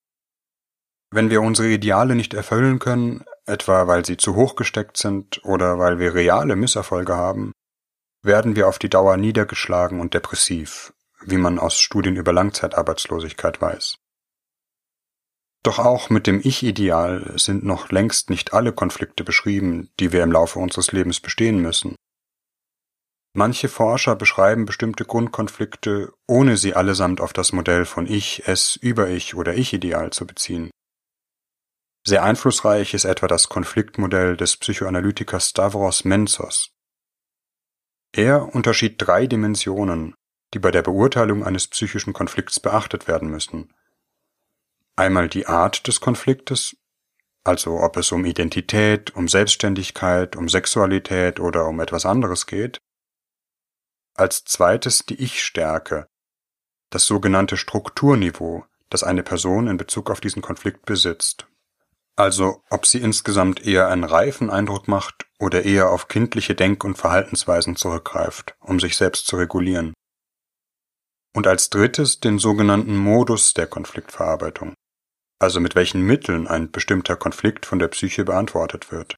Wenn 1.09 1.29
wir 1.29 1.41
unsere 1.41 1.69
Ideale 1.69 2.15
nicht 2.15 2.33
erfüllen 2.33 2.79
können, 2.79 3.23
etwa 3.45 3.87
weil 3.87 4.05
sie 4.05 4.17
zu 4.17 4.35
hoch 4.35 4.55
gesteckt 4.55 4.97
sind 4.97 5.43
oder 5.45 5.79
weil 5.79 5.99
wir 5.99 6.13
reale 6.13 6.55
Misserfolge 6.55 7.15
haben, 7.15 7.53
werden 8.23 8.55
wir 8.55 8.67
auf 8.67 8.77
die 8.77 8.89
Dauer 8.89 9.15
niedergeschlagen 9.15 10.01
und 10.01 10.13
depressiv, 10.13 10.93
wie 11.21 11.37
man 11.37 11.59
aus 11.59 11.79
Studien 11.79 12.17
über 12.17 12.33
Langzeitarbeitslosigkeit 12.33 13.61
weiß. 13.61 13.95
Doch 15.63 15.79
auch 15.79 16.09
mit 16.09 16.27
dem 16.27 16.41
Ich-Ideal 16.43 17.33
sind 17.37 17.63
noch 17.63 17.89
längst 17.89 18.29
nicht 18.29 18.53
alle 18.53 18.73
Konflikte 18.73 19.23
beschrieben, 19.23 19.89
die 19.99 20.11
wir 20.11 20.23
im 20.23 20.31
Laufe 20.31 20.59
unseres 20.59 20.91
Lebens 20.91 21.19
bestehen 21.19 21.61
müssen. 21.61 21.95
Manche 23.33 23.69
Forscher 23.69 24.15
beschreiben 24.15 24.65
bestimmte 24.65 25.05
Grundkonflikte, 25.05 26.11
ohne 26.25 26.57
sie 26.57 26.73
allesamt 26.73 27.21
auf 27.21 27.33
das 27.33 27.51
Modell 27.51 27.85
von 27.85 28.07
Ich, 28.07 28.47
Es, 28.47 28.75
Über-Ich 28.75 29.35
oder 29.35 29.55
Ich-Ideal 29.55 30.11
zu 30.11 30.25
beziehen. 30.25 30.71
Sehr 32.07 32.23
einflussreich 32.23 32.93
ist 32.93 33.03
etwa 33.03 33.27
das 33.27 33.49
Konfliktmodell 33.49 34.37
des 34.37 34.55
Psychoanalytikers 34.55 35.49
Stavros 35.49 36.05
Menzos. 36.05 36.71
Er 38.13 38.55
unterschied 38.55 38.95
drei 38.97 39.27
Dimensionen, 39.27 40.15
die 40.53 40.59
bei 40.59 40.71
der 40.71 40.83
Beurteilung 40.83 41.43
eines 41.43 41.67
psychischen 41.67 42.13
Konflikts 42.13 42.61
beachtet 42.61 43.09
werden 43.09 43.29
müssen. 43.29 43.73
Einmal 44.95 45.27
die 45.27 45.47
Art 45.47 45.85
des 45.85 45.99
Konfliktes, 45.99 46.77
also 47.43 47.81
ob 47.81 47.97
es 47.97 48.13
um 48.13 48.23
Identität, 48.23 49.13
um 49.13 49.27
Selbstständigkeit, 49.27 50.37
um 50.37 50.47
Sexualität 50.47 51.41
oder 51.41 51.67
um 51.67 51.81
etwas 51.81 52.05
anderes 52.05 52.45
geht. 52.45 52.79
Als 54.13 54.45
zweites 54.45 54.99
die 54.99 55.21
Ich-Stärke, 55.21 56.07
das 56.89 57.03
sogenannte 57.03 57.57
Strukturniveau, 57.57 58.63
das 58.89 59.03
eine 59.03 59.23
Person 59.23 59.67
in 59.67 59.75
Bezug 59.75 60.09
auf 60.09 60.21
diesen 60.21 60.41
Konflikt 60.41 60.85
besitzt. 60.85 61.47
Also 62.17 62.63
ob 62.71 62.87
sie 62.87 62.97
insgesamt 62.97 63.65
eher 63.65 63.89
einen 63.89 64.03
reifen 64.03 64.49
Eindruck 64.49 64.87
macht 64.87 65.27
oder 65.39 65.63
eher 65.63 65.91
auf 65.91 66.07
kindliche 66.07 66.55
Denk- 66.55 66.83
und 66.83 66.97
Verhaltensweisen 66.97 67.75
zurückgreift, 67.75 68.55
um 68.59 68.79
sich 68.79 68.97
selbst 68.97 69.27
zu 69.27 69.37
regulieren. 69.37 69.93
Und 71.35 71.45
als 71.45 71.69
drittes 71.69 72.19
den 72.19 72.39
sogenannten 72.39 72.97
Modus 72.97 73.53
der 73.53 73.67
Konfliktverarbeitung, 73.67 74.73
also 75.39 75.59
mit 75.59 75.75
welchen 75.75 76.01
Mitteln 76.01 76.47
ein 76.47 76.71
bestimmter 76.71 77.15
Konflikt 77.15 77.67
von 77.67 77.77
der 77.77 77.89
Psyche 77.89 78.25
beantwortet 78.25 78.91
wird. 78.91 79.15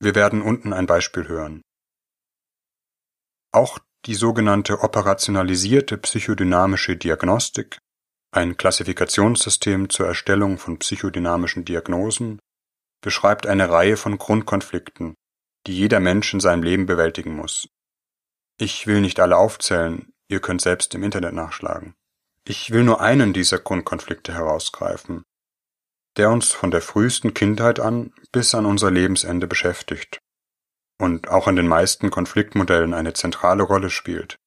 Wir 0.00 0.14
werden 0.14 0.40
unten 0.40 0.72
ein 0.72 0.86
Beispiel 0.86 1.28
hören. 1.28 1.60
Auch 3.52 3.78
die 4.06 4.14
sogenannte 4.14 4.80
operationalisierte 4.80 5.98
psychodynamische 5.98 6.96
Diagnostik 6.96 7.78
ein 8.36 8.56
Klassifikationssystem 8.56 9.90
zur 9.90 10.06
Erstellung 10.06 10.58
von 10.58 10.78
psychodynamischen 10.78 11.64
Diagnosen 11.64 12.40
beschreibt 13.00 13.46
eine 13.46 13.70
Reihe 13.70 13.96
von 13.96 14.18
Grundkonflikten, 14.18 15.14
die 15.66 15.76
jeder 15.76 16.00
Mensch 16.00 16.34
in 16.34 16.40
seinem 16.40 16.62
Leben 16.62 16.86
bewältigen 16.86 17.36
muss. 17.36 17.68
Ich 18.58 18.86
will 18.86 19.00
nicht 19.00 19.20
alle 19.20 19.36
aufzählen, 19.36 20.12
ihr 20.28 20.40
könnt 20.40 20.62
selbst 20.62 20.94
im 20.94 21.02
Internet 21.02 21.34
nachschlagen. 21.34 21.94
Ich 22.46 22.70
will 22.70 22.82
nur 22.82 23.00
einen 23.00 23.32
dieser 23.32 23.58
Grundkonflikte 23.58 24.34
herausgreifen, 24.34 25.22
der 26.16 26.30
uns 26.30 26.52
von 26.52 26.70
der 26.70 26.82
frühesten 26.82 27.34
Kindheit 27.34 27.78
an 27.80 28.12
bis 28.32 28.54
an 28.54 28.66
unser 28.66 28.90
Lebensende 28.90 29.46
beschäftigt 29.46 30.18
und 31.00 31.28
auch 31.28 31.48
in 31.48 31.56
den 31.56 31.68
meisten 31.68 32.10
Konfliktmodellen 32.10 32.94
eine 32.94 33.12
zentrale 33.12 33.62
Rolle 33.62 33.90
spielt 33.90 34.38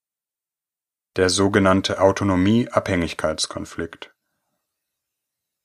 der 1.15 1.29
sogenannte 1.29 2.01
Autonomie-Abhängigkeitskonflikt. 2.01 4.13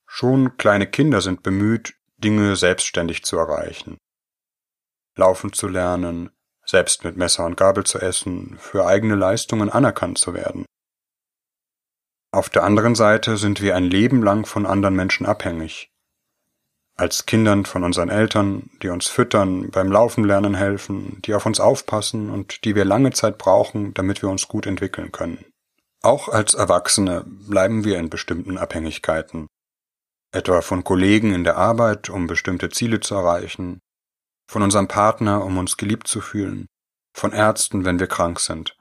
Schon 0.07 0.57
kleine 0.57 0.87
Kinder 0.87 1.21
sind 1.21 1.43
bemüht, 1.43 1.95
Dinge 2.17 2.57
selbstständig 2.57 3.25
zu 3.25 3.39
erreichen. 3.39 3.99
Laufen 5.17 5.53
zu 5.53 5.69
lernen, 5.69 6.31
selbst 6.65 7.05
mit 7.05 7.17
Messer 7.17 7.45
und 7.45 7.57
Gabel 7.57 7.85
zu 7.85 7.99
essen, 7.99 8.57
für 8.59 8.87
eigene 8.87 9.15
Leistungen 9.15 9.69
anerkannt 9.69 10.19
zu 10.19 10.35
werden. 10.35 10.65
Auf 12.31 12.49
der 12.49 12.65
anderen 12.65 12.95
Seite 12.95 13.37
sind 13.37 13.61
wir 13.61 13.77
ein 13.77 13.85
Leben 13.85 14.23
lang 14.23 14.47
von 14.47 14.65
anderen 14.65 14.97
Menschen 14.97 15.27
abhängig. 15.27 15.92
Als 17.03 17.27
Kindern 17.27 17.67
von 17.67 17.83
unseren 17.83 18.11
Eltern, 18.11 18.71
die 18.81 18.89
uns 18.89 19.09
füttern, 19.09 19.73
beim 19.73 19.91
Laufen 19.91 20.23
lernen 20.23 20.55
helfen, 20.55 21.21
die 21.23 21.35
auf 21.35 21.47
uns 21.47 21.59
aufpassen 21.59 22.31
und 22.31 22.65
die 22.65 22.77
wir 22.77 22.85
lange 22.85 23.11
Zeit 23.11 23.39
brauchen, 23.39 23.93
damit 23.93 24.23
wir 24.23 24.29
uns 24.29 24.47
gut 24.47 24.67
entwickeln 24.67 25.11
können. 25.11 25.45
Auch 26.01 26.29
als 26.29 26.55
Erwachsene 26.55 27.25
bleiben 27.27 27.83
wir 27.83 27.99
in 27.99 28.09
bestimmten 28.09 28.57
Abhängigkeiten, 28.57 29.49
etwa 30.31 30.61
von 30.61 30.85
Kollegen 30.85 31.35
in 31.35 31.43
der 31.43 31.57
Arbeit, 31.57 32.09
um 32.09 32.29
bestimmte 32.29 32.71
Ziele 32.71 33.01
zu 33.01 33.17
erreichen, 33.17 33.81
von 34.49 34.63
unserem 34.63 34.87
Partner, 34.87 35.45
um 35.45 35.59
uns 35.59 35.77
geliebt 35.77 36.07
zu 36.07 36.21
fühlen, 36.21 36.69
von 37.17 37.33
Ärzten, 37.33 37.85
wenn 37.85 37.99
wir 37.99 38.07
krank 38.07 38.39
sind. 38.39 38.77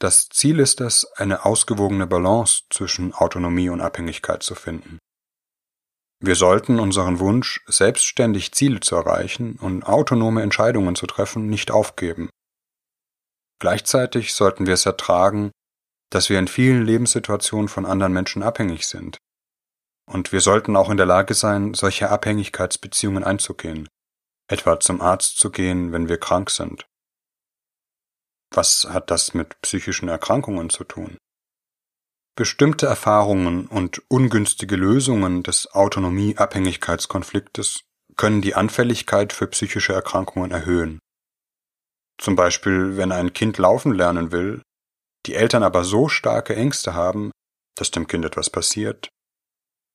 Das 0.00 0.28
Ziel 0.28 0.58
ist 0.58 0.80
es, 0.80 1.04
eine 1.12 1.44
ausgewogene 1.44 2.08
Balance 2.08 2.62
zwischen 2.68 3.14
Autonomie 3.14 3.68
und 3.68 3.80
Abhängigkeit 3.80 4.42
zu 4.42 4.56
finden. 4.56 4.98
Wir 6.22 6.36
sollten 6.36 6.78
unseren 6.78 7.18
Wunsch, 7.18 7.64
selbstständig 7.66 8.52
Ziele 8.52 8.80
zu 8.80 8.94
erreichen 8.94 9.56
und 9.56 9.84
autonome 9.84 10.42
Entscheidungen 10.42 10.94
zu 10.94 11.06
treffen, 11.06 11.46
nicht 11.46 11.70
aufgeben. 11.70 12.28
Gleichzeitig 13.58 14.34
sollten 14.34 14.66
wir 14.66 14.74
es 14.74 14.84
ertragen, 14.84 15.50
dass 16.10 16.28
wir 16.28 16.38
in 16.38 16.48
vielen 16.48 16.84
Lebenssituationen 16.84 17.68
von 17.68 17.86
anderen 17.86 18.12
Menschen 18.12 18.42
abhängig 18.42 18.86
sind. 18.86 19.16
Und 20.10 20.32
wir 20.32 20.40
sollten 20.40 20.76
auch 20.76 20.90
in 20.90 20.98
der 20.98 21.06
Lage 21.06 21.34
sein, 21.34 21.72
solche 21.72 22.10
Abhängigkeitsbeziehungen 22.10 23.24
einzugehen, 23.24 23.88
etwa 24.48 24.78
zum 24.78 25.00
Arzt 25.00 25.38
zu 25.38 25.50
gehen, 25.50 25.92
wenn 25.92 26.08
wir 26.08 26.18
krank 26.18 26.50
sind. 26.50 26.86
Was 28.52 28.88
hat 28.90 29.10
das 29.10 29.32
mit 29.32 29.60
psychischen 29.62 30.08
Erkrankungen 30.08 30.68
zu 30.68 30.84
tun? 30.84 31.16
Bestimmte 32.36 32.86
Erfahrungen 32.86 33.66
und 33.66 34.02
ungünstige 34.08 34.76
Lösungen 34.76 35.42
des 35.42 35.72
Autonomie-Abhängigkeitskonfliktes 35.72 37.80
können 38.16 38.40
die 38.40 38.54
Anfälligkeit 38.54 39.32
für 39.32 39.46
psychische 39.48 39.92
Erkrankungen 39.92 40.50
erhöhen. 40.50 41.00
Zum 42.18 42.36
Beispiel, 42.36 42.96
wenn 42.96 43.12
ein 43.12 43.32
Kind 43.32 43.58
laufen 43.58 43.92
lernen 43.92 44.30
will, 44.30 44.62
die 45.26 45.34
Eltern 45.34 45.62
aber 45.62 45.84
so 45.84 46.08
starke 46.08 46.54
Ängste 46.54 46.94
haben, 46.94 47.30
dass 47.76 47.90
dem 47.90 48.06
Kind 48.06 48.24
etwas 48.24 48.50
passiert, 48.50 49.08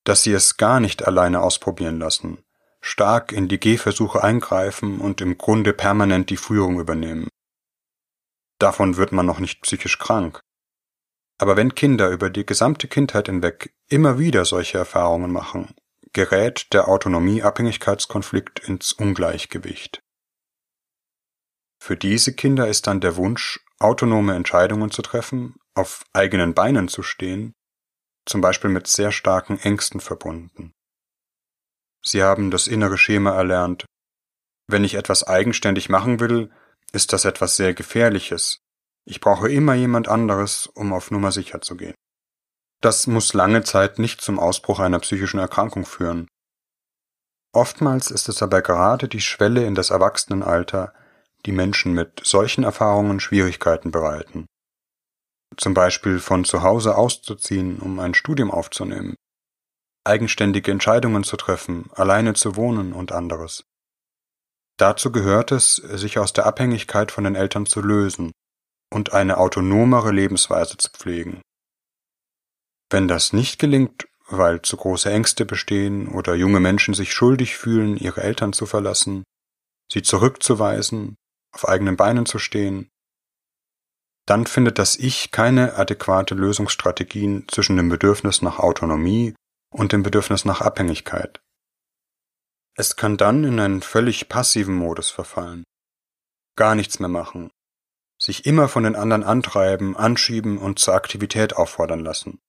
dass 0.04 0.22
sie 0.22 0.32
es 0.32 0.56
gar 0.56 0.80
nicht 0.80 1.06
alleine 1.06 1.40
ausprobieren 1.40 1.98
lassen, 1.98 2.42
stark 2.80 3.32
in 3.32 3.48
die 3.48 3.60
Gehversuche 3.60 4.22
eingreifen 4.22 5.00
und 5.00 5.20
im 5.20 5.38
Grunde 5.38 5.72
permanent 5.72 6.30
die 6.30 6.36
Führung 6.36 6.78
übernehmen. 6.78 7.28
Davon 8.58 8.96
wird 8.96 9.12
man 9.12 9.26
noch 9.26 9.38
nicht 9.38 9.62
psychisch 9.62 9.98
krank. 9.98 10.40
Aber 11.38 11.56
wenn 11.56 11.74
Kinder 11.74 12.10
über 12.10 12.30
die 12.30 12.46
gesamte 12.46 12.88
Kindheit 12.88 13.26
hinweg 13.26 13.74
immer 13.88 14.18
wieder 14.18 14.44
solche 14.44 14.78
Erfahrungen 14.78 15.30
machen, 15.30 15.74
gerät 16.12 16.72
der 16.72 16.88
Autonomie-Abhängigkeitskonflikt 16.88 18.60
ins 18.60 18.92
Ungleichgewicht. 18.92 20.00
Für 21.78 21.96
diese 21.96 22.34
Kinder 22.34 22.68
ist 22.68 22.86
dann 22.86 23.00
der 23.00 23.16
Wunsch, 23.16 23.60
autonome 23.78 24.34
Entscheidungen 24.34 24.90
zu 24.90 25.02
treffen, 25.02 25.56
auf 25.74 26.04
eigenen 26.14 26.54
Beinen 26.54 26.88
zu 26.88 27.02
stehen, 27.02 27.52
zum 28.24 28.40
Beispiel 28.40 28.70
mit 28.70 28.86
sehr 28.86 29.12
starken 29.12 29.58
Ängsten 29.58 30.00
verbunden. 30.00 30.72
Sie 32.02 32.22
haben 32.22 32.50
das 32.50 32.66
innere 32.66 32.98
Schema 32.98 33.34
erlernt. 33.34 33.84
Wenn 34.68 34.84
ich 34.84 34.94
etwas 34.94 35.22
eigenständig 35.24 35.88
machen 35.88 36.18
will, 36.18 36.50
ist 36.92 37.12
das 37.12 37.24
etwas 37.24 37.56
sehr 37.56 37.74
Gefährliches. 37.74 38.58
Ich 39.08 39.20
brauche 39.20 39.48
immer 39.48 39.74
jemand 39.74 40.08
anderes, 40.08 40.66
um 40.74 40.92
auf 40.92 41.12
Nummer 41.12 41.30
sicher 41.30 41.60
zu 41.60 41.76
gehen. 41.76 41.94
Das 42.82 43.06
muss 43.06 43.32
lange 43.34 43.62
Zeit 43.62 43.98
nicht 43.98 44.20
zum 44.20 44.38
Ausbruch 44.38 44.80
einer 44.80 44.98
psychischen 44.98 45.38
Erkrankung 45.38 45.86
führen. 45.86 46.28
Oftmals 47.54 48.10
ist 48.10 48.28
es 48.28 48.42
aber 48.42 48.62
gerade 48.62 49.08
die 49.08 49.20
Schwelle 49.20 49.64
in 49.64 49.74
das 49.74 49.90
Erwachsenenalter, 49.90 50.92
die 51.46 51.52
Menschen 51.52 51.92
mit 51.92 52.20
solchen 52.24 52.64
Erfahrungen 52.64 53.20
Schwierigkeiten 53.20 53.92
bereiten. 53.92 54.46
Zum 55.56 55.72
Beispiel 55.72 56.18
von 56.18 56.44
zu 56.44 56.62
Hause 56.62 56.96
auszuziehen, 56.96 57.78
um 57.78 58.00
ein 58.00 58.12
Studium 58.12 58.50
aufzunehmen, 58.50 59.14
eigenständige 60.04 60.72
Entscheidungen 60.72 61.22
zu 61.22 61.36
treffen, 61.36 61.90
alleine 61.94 62.34
zu 62.34 62.56
wohnen 62.56 62.92
und 62.92 63.12
anderes. 63.12 63.64
Dazu 64.78 65.12
gehört 65.12 65.52
es, 65.52 65.76
sich 65.76 66.18
aus 66.18 66.32
der 66.32 66.44
Abhängigkeit 66.44 67.12
von 67.12 67.24
den 67.24 67.36
Eltern 67.36 67.64
zu 67.64 67.80
lösen 67.80 68.32
und 68.92 69.12
eine 69.12 69.38
autonomere 69.38 70.12
Lebensweise 70.12 70.76
zu 70.76 70.90
pflegen. 70.90 71.42
Wenn 72.90 73.08
das 73.08 73.32
nicht 73.32 73.58
gelingt, 73.58 74.06
weil 74.28 74.62
zu 74.62 74.76
große 74.76 75.10
Ängste 75.10 75.44
bestehen 75.44 76.08
oder 76.08 76.34
junge 76.34 76.60
Menschen 76.60 76.94
sich 76.94 77.12
schuldig 77.12 77.56
fühlen, 77.56 77.96
ihre 77.96 78.22
Eltern 78.22 78.52
zu 78.52 78.66
verlassen, 78.66 79.24
sie 79.92 80.02
zurückzuweisen, 80.02 81.16
auf 81.52 81.68
eigenen 81.68 81.96
Beinen 81.96 82.26
zu 82.26 82.38
stehen, 82.38 82.88
dann 84.26 84.46
findet 84.46 84.78
das 84.78 84.96
Ich 84.96 85.30
keine 85.30 85.74
adäquate 85.74 86.34
Lösungsstrategien 86.34 87.46
zwischen 87.48 87.76
dem 87.76 87.88
Bedürfnis 87.88 88.42
nach 88.42 88.58
Autonomie 88.58 89.34
und 89.72 89.92
dem 89.92 90.02
Bedürfnis 90.02 90.44
nach 90.44 90.60
Abhängigkeit. 90.60 91.40
Es 92.76 92.96
kann 92.96 93.16
dann 93.16 93.44
in 93.44 93.60
einen 93.60 93.82
völlig 93.82 94.28
passiven 94.28 94.74
Modus 94.74 95.10
verfallen. 95.10 95.64
Gar 96.56 96.74
nichts 96.74 96.98
mehr 96.98 97.08
machen, 97.08 97.50
sich 98.18 98.46
immer 98.46 98.68
von 98.68 98.84
den 98.84 98.96
anderen 98.96 99.22
antreiben, 99.22 99.96
anschieben 99.96 100.58
und 100.58 100.78
zur 100.78 100.94
Aktivität 100.94 101.56
auffordern 101.56 102.00
lassen. 102.00 102.40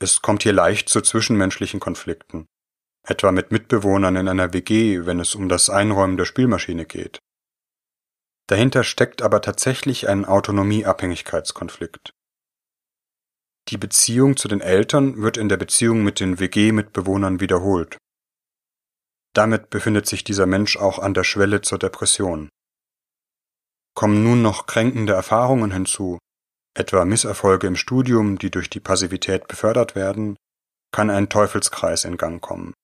Es 0.00 0.22
kommt 0.22 0.42
hier 0.42 0.52
leicht 0.52 0.88
zu 0.88 1.00
zwischenmenschlichen 1.00 1.80
Konflikten, 1.80 2.46
etwa 3.06 3.32
mit 3.32 3.52
Mitbewohnern 3.52 4.16
in 4.16 4.28
einer 4.28 4.52
WG, 4.52 5.06
wenn 5.06 5.20
es 5.20 5.34
um 5.34 5.48
das 5.48 5.70
Einräumen 5.70 6.16
der 6.16 6.24
Spielmaschine 6.24 6.84
geht. 6.84 7.20
Dahinter 8.46 8.84
steckt 8.84 9.22
aber 9.22 9.40
tatsächlich 9.40 10.08
ein 10.08 10.24
Autonomie-Abhängigkeitskonflikt. 10.24 12.12
Die 13.68 13.78
Beziehung 13.78 14.36
zu 14.36 14.48
den 14.48 14.60
Eltern 14.60 15.22
wird 15.22 15.38
in 15.38 15.48
der 15.48 15.56
Beziehung 15.56 16.04
mit 16.04 16.20
den 16.20 16.38
WG-Mitbewohnern 16.38 17.40
wiederholt. 17.40 17.96
Damit 19.32 19.70
befindet 19.70 20.06
sich 20.06 20.22
dieser 20.22 20.46
Mensch 20.46 20.76
auch 20.76 20.98
an 20.98 21.14
der 21.14 21.24
Schwelle 21.24 21.62
zur 21.62 21.78
Depression. 21.78 22.50
Kommen 23.94 24.24
nun 24.24 24.42
noch 24.42 24.66
kränkende 24.66 25.12
Erfahrungen 25.12 25.70
hinzu, 25.70 26.18
etwa 26.74 27.04
Misserfolge 27.04 27.68
im 27.68 27.76
Studium, 27.76 28.38
die 28.38 28.50
durch 28.50 28.68
die 28.68 28.80
Passivität 28.80 29.46
befördert 29.46 29.94
werden, 29.94 30.36
kann 30.92 31.10
ein 31.10 31.28
Teufelskreis 31.28 32.04
in 32.04 32.16
Gang 32.16 32.42
kommen. 32.42 32.74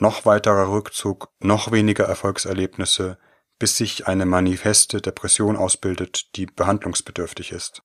Noch 0.00 0.24
weiterer 0.24 0.72
Rückzug, 0.72 1.28
noch 1.40 1.70
weniger 1.70 2.04
Erfolgserlebnisse, 2.04 3.18
bis 3.58 3.76
sich 3.76 4.06
eine 4.08 4.26
manifeste 4.26 5.00
Depression 5.00 5.56
ausbildet, 5.56 6.34
die 6.34 6.46
behandlungsbedürftig 6.46 7.52
ist. 7.52 7.82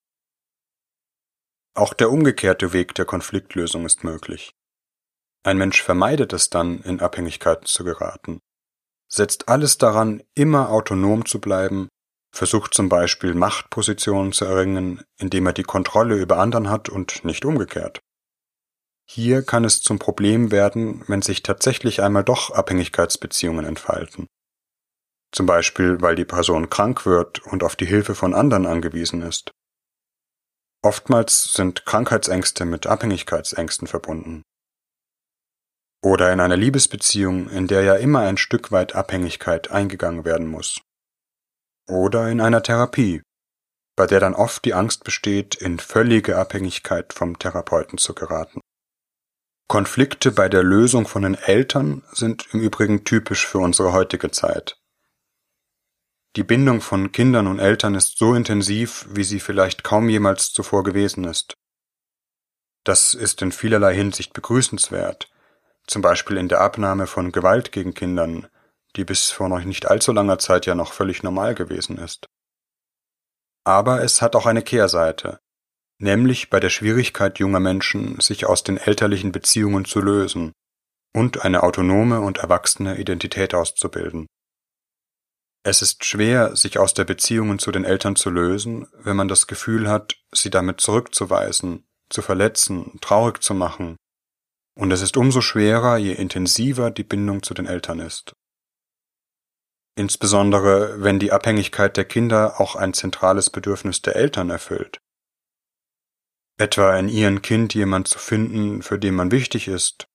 Auch 1.76 1.94
der 1.94 2.10
umgekehrte 2.10 2.74
Weg 2.74 2.96
der 2.96 3.06
Konfliktlösung 3.06 3.86
ist 3.86 4.04
möglich. 4.04 4.56
Ein 5.44 5.58
Mensch 5.58 5.84
vermeidet 5.84 6.34
es 6.34 6.50
dann, 6.50 6.82
in 6.82 7.00
Abhängigkeiten 7.02 7.68
zu 7.68 7.84
geraten, 7.84 8.40
setzt 9.08 9.48
alles 9.48 9.78
daran, 9.78 10.24
immer 10.34 10.70
autonom 10.70 11.26
zu 11.26 11.40
bleiben 11.40 11.90
versucht 12.38 12.76
zum 12.76 12.88
Beispiel 12.88 13.34
Machtpositionen 13.34 14.32
zu 14.32 14.46
erringen, 14.46 15.04
indem 15.18 15.48
er 15.48 15.54
die 15.54 15.64
Kontrolle 15.64 16.16
über 16.16 16.38
anderen 16.38 16.70
hat 16.70 16.88
und 16.88 17.26
nicht 17.26 17.44
umgekehrt. 17.46 18.00
Hier 19.10 19.42
kann 19.42 19.66
es 19.66 19.82
zum 19.82 19.98
Problem 19.98 20.52
werden, 20.52 21.04
wenn 21.08 21.22
sich 21.24 21.42
tatsächlich 21.42 22.02
einmal 22.02 22.24
doch 22.24 22.52
Abhängigkeitsbeziehungen 22.52 23.66
entfalten. 23.66 24.28
Zum 25.32 25.46
Beispiel, 25.46 26.00
weil 26.02 26.16
die 26.16 26.26
Person 26.26 26.70
krank 26.70 27.06
wird 27.06 27.40
und 27.40 27.64
auf 27.64 27.76
die 27.76 27.86
Hilfe 27.86 28.14
von 28.14 28.34
anderen 28.34 28.68
angewiesen 28.68 29.24
ist. 29.24 29.52
Oftmals 30.84 31.46
sind 31.46 31.86
Krankheitsängste 31.86 32.66
mit 32.66 32.86
Abhängigkeitsängsten 32.86 33.88
verbunden. 33.88 34.44
Oder 36.04 36.32
in 36.32 36.40
einer 36.40 36.56
Liebesbeziehung, 36.56 37.50
in 37.50 37.68
der 37.68 37.82
ja 37.82 37.96
immer 37.96 38.20
ein 38.20 38.38
Stück 38.38 38.72
weit 38.72 38.94
Abhängigkeit 38.94 39.72
eingegangen 39.72 40.24
werden 40.24 40.48
muss 40.48 40.82
oder 41.88 42.30
in 42.30 42.42
einer 42.42 42.64
Therapie, 42.64 43.22
bei 43.96 44.06
der 44.06 44.20
dann 44.20 44.36
oft 44.36 44.64
die 44.66 44.74
Angst 44.74 45.04
besteht, 45.04 45.56
in 45.56 45.80
völlige 45.80 46.38
Abhängigkeit 46.38 47.14
vom 47.14 47.40
Therapeuten 47.40 47.98
zu 47.98 48.14
geraten. 48.14 48.62
Konflikte 49.68 50.32
bei 50.32 50.48
der 50.48 50.64
Lösung 50.64 51.08
von 51.08 51.24
den 51.24 51.36
Eltern 51.36 52.04
sind 52.12 52.48
im 52.54 52.62
Übrigen 52.62 53.04
typisch 53.04 53.46
für 53.46 53.60
unsere 53.60 53.92
heutige 53.92 54.32
Zeit. 54.32 54.78
Die 56.38 56.44
Bindung 56.44 56.82
von 56.82 57.12
Kindern 57.12 57.48
und 57.48 57.60
Eltern 57.60 57.96
ist 57.96 58.18
so 58.18 58.36
intensiv, 58.36 59.08
wie 59.10 59.24
sie 59.24 59.40
vielleicht 59.40 59.84
kaum 59.84 60.08
jemals 60.08 60.52
zuvor 60.54 60.84
gewesen 60.84 61.24
ist. 61.24 61.56
Das 62.84 63.14
ist 63.14 63.42
in 63.42 63.52
vielerlei 63.52 63.96
Hinsicht 63.96 64.34
begrüßenswert, 64.34 65.30
zum 65.88 66.02
Beispiel 66.02 66.38
in 66.38 66.48
der 66.48 66.62
Abnahme 66.62 67.08
von 67.08 67.32
Gewalt 67.32 67.72
gegen 67.72 67.94
Kindern, 67.94 68.48
die 68.98 69.06
bis 69.06 69.30
vor 69.30 69.48
noch 69.48 69.64
nicht 69.64 69.86
allzu 69.86 70.12
langer 70.12 70.40
Zeit 70.40 70.66
ja 70.66 70.76
noch 70.76 70.92
völlig 70.92 71.24
normal 71.24 71.56
gewesen 71.56 71.98
ist. 71.98 72.26
Aber 73.64 74.04
es 74.04 74.22
hat 74.22 74.36
auch 74.36 74.46
eine 74.46 74.64
Kehrseite, 74.64 75.40
nämlich 76.00 76.50
bei 76.50 76.60
der 76.60 76.70
Schwierigkeit 76.70 77.40
junger 77.40 77.60
Menschen, 77.60 78.20
sich 78.20 78.46
aus 78.46 78.64
den 78.64 78.78
elterlichen 78.78 79.32
Beziehungen 79.32 79.86
zu 79.86 80.00
lösen 80.02 80.52
und 81.14 81.44
eine 81.46 81.64
autonome 81.64 82.22
und 82.22 82.40
erwachsene 82.40 82.98
Identität 82.98 83.54
auszubilden. 83.54 84.26
Es 85.64 85.82
ist 85.82 86.06
schwer, 86.06 86.56
sich 86.56 86.80
aus 86.80 86.94
der 86.94 87.04
Beziehungen 87.04 87.60
zu 87.60 87.72
den 87.72 87.84
Eltern 87.84 88.16
zu 88.16 88.30
lösen, 88.30 88.88
wenn 88.94 89.18
man 89.18 89.28
das 89.28 89.48
Gefühl 89.48 89.90
hat, 89.90 90.16
sie 90.32 90.50
damit 90.50 90.80
zurückzuweisen, 90.80 91.86
zu 92.10 92.22
verletzen, 92.22 92.98
traurig 93.02 93.44
zu 93.44 93.54
machen. 93.54 93.98
Und 94.80 94.92
es 94.92 95.02
ist 95.02 95.18
umso 95.18 95.42
schwerer, 95.42 95.98
je 95.98 96.14
intensiver 96.14 96.90
die 96.90 97.04
Bindung 97.04 97.44
zu 97.44 97.54
den 97.54 97.66
Eltern 97.66 98.00
ist 98.00 98.34
insbesondere 99.98 101.02
wenn 101.02 101.20
die 101.20 101.32
Abhängigkeit 101.32 101.98
der 101.98 102.06
Kinder 102.06 102.62
auch 102.62 102.76
ein 102.76 102.94
zentrales 102.94 103.50
Bedürfnis 103.50 104.02
der 104.02 104.16
Eltern 104.16 104.50
erfüllt. 104.50 105.02
Etwa 106.60 106.98
in 106.98 107.10
ihrem 107.10 107.42
Kind 107.42 107.74
jemand 107.74 108.08
zu 108.08 108.20
finden, 108.20 108.82
für 108.84 109.00
den 109.00 109.16
man 109.16 109.32
wichtig 109.32 109.68
ist 109.68 110.08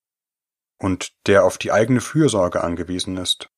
und 0.80 1.12
der 1.26 1.44
auf 1.44 1.58
die 1.58 1.72
eigene 1.72 2.00
Fürsorge 2.00 2.62
angewiesen 2.62 3.16
ist. 3.16 3.48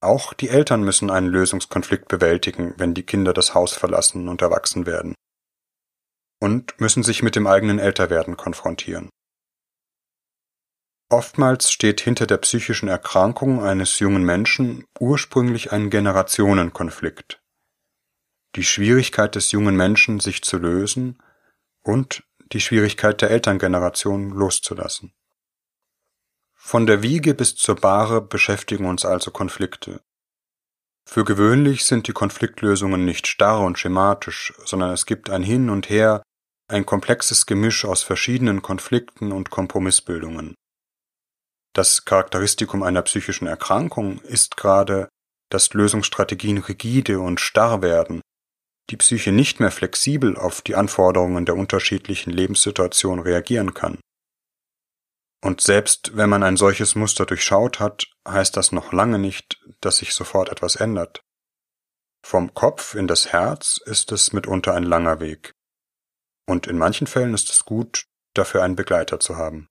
Auch 0.00 0.32
die 0.32 0.48
Eltern 0.48 0.82
müssen 0.82 1.10
einen 1.10 1.26
Lösungskonflikt 1.26 2.08
bewältigen, 2.08 2.74
wenn 2.76 2.94
die 2.94 3.02
Kinder 3.02 3.32
das 3.32 3.54
Haus 3.54 3.72
verlassen 3.72 4.28
und 4.28 4.42
erwachsen 4.42 4.86
werden. 4.86 5.14
Und 6.40 6.80
müssen 6.80 7.02
sich 7.02 7.22
mit 7.22 7.34
dem 7.34 7.46
eigenen 7.46 7.78
Älterwerden 7.78 8.36
konfrontieren. 8.36 9.10
Oftmals 11.10 11.72
steht 11.72 12.02
hinter 12.02 12.26
der 12.26 12.36
psychischen 12.36 12.88
Erkrankung 12.88 13.62
eines 13.62 13.98
jungen 13.98 14.24
Menschen 14.24 14.84
ursprünglich 15.00 15.72
ein 15.72 15.88
Generationenkonflikt, 15.88 17.40
die 18.56 18.64
Schwierigkeit 18.64 19.34
des 19.34 19.52
jungen 19.52 19.74
Menschen, 19.74 20.20
sich 20.20 20.42
zu 20.42 20.58
lösen 20.58 21.22
und 21.82 22.24
die 22.52 22.60
Schwierigkeit 22.60 23.22
der 23.22 23.30
Elterngeneration 23.30 24.30
loszulassen. 24.30 25.14
Von 26.54 26.86
der 26.86 27.02
Wiege 27.02 27.32
bis 27.32 27.56
zur 27.56 27.76
Bahre 27.76 28.20
beschäftigen 28.20 28.84
uns 28.84 29.06
also 29.06 29.30
Konflikte. 29.30 30.02
Für 31.06 31.24
gewöhnlich 31.24 31.86
sind 31.86 32.06
die 32.06 32.12
Konfliktlösungen 32.12 33.06
nicht 33.06 33.26
starr 33.26 33.60
und 33.60 33.78
schematisch, 33.78 34.52
sondern 34.66 34.90
es 34.90 35.06
gibt 35.06 35.30
ein 35.30 35.42
Hin 35.42 35.70
und 35.70 35.88
Her, 35.88 36.22
ein 36.68 36.84
komplexes 36.84 37.46
Gemisch 37.46 37.86
aus 37.86 38.02
verschiedenen 38.02 38.60
Konflikten 38.60 39.32
und 39.32 39.48
Kompromissbildungen. 39.48 40.54
Das 41.74 42.04
Charakteristikum 42.04 42.82
einer 42.82 43.02
psychischen 43.02 43.46
Erkrankung 43.46 44.20
ist 44.22 44.56
gerade, 44.56 45.08
dass 45.50 45.72
Lösungsstrategien 45.72 46.58
rigide 46.58 47.20
und 47.20 47.40
starr 47.40 47.82
werden, 47.82 48.20
die 48.90 48.96
Psyche 48.96 49.32
nicht 49.32 49.60
mehr 49.60 49.70
flexibel 49.70 50.36
auf 50.36 50.62
die 50.62 50.74
Anforderungen 50.74 51.44
der 51.44 51.56
unterschiedlichen 51.56 52.30
Lebenssituationen 52.30 53.22
reagieren 53.22 53.74
kann. 53.74 54.00
Und 55.40 55.60
selbst 55.60 56.16
wenn 56.16 56.30
man 56.30 56.42
ein 56.42 56.56
solches 56.56 56.94
Muster 56.94 57.24
durchschaut 57.24 57.78
hat, 57.78 58.06
heißt 58.26 58.56
das 58.56 58.72
noch 58.72 58.92
lange 58.92 59.18
nicht, 59.18 59.60
dass 59.80 59.98
sich 59.98 60.14
sofort 60.14 60.48
etwas 60.48 60.76
ändert. 60.76 61.22
Vom 62.26 62.54
Kopf 62.54 62.94
in 62.94 63.06
das 63.06 63.32
Herz 63.32 63.80
ist 63.84 64.10
es 64.10 64.32
mitunter 64.32 64.74
ein 64.74 64.82
langer 64.82 65.20
Weg. 65.20 65.52
Und 66.46 66.66
in 66.66 66.78
manchen 66.78 67.06
Fällen 67.06 67.34
ist 67.34 67.50
es 67.50 67.64
gut, 67.64 68.06
dafür 68.34 68.64
einen 68.64 68.74
Begleiter 68.74 69.20
zu 69.20 69.36
haben. 69.36 69.68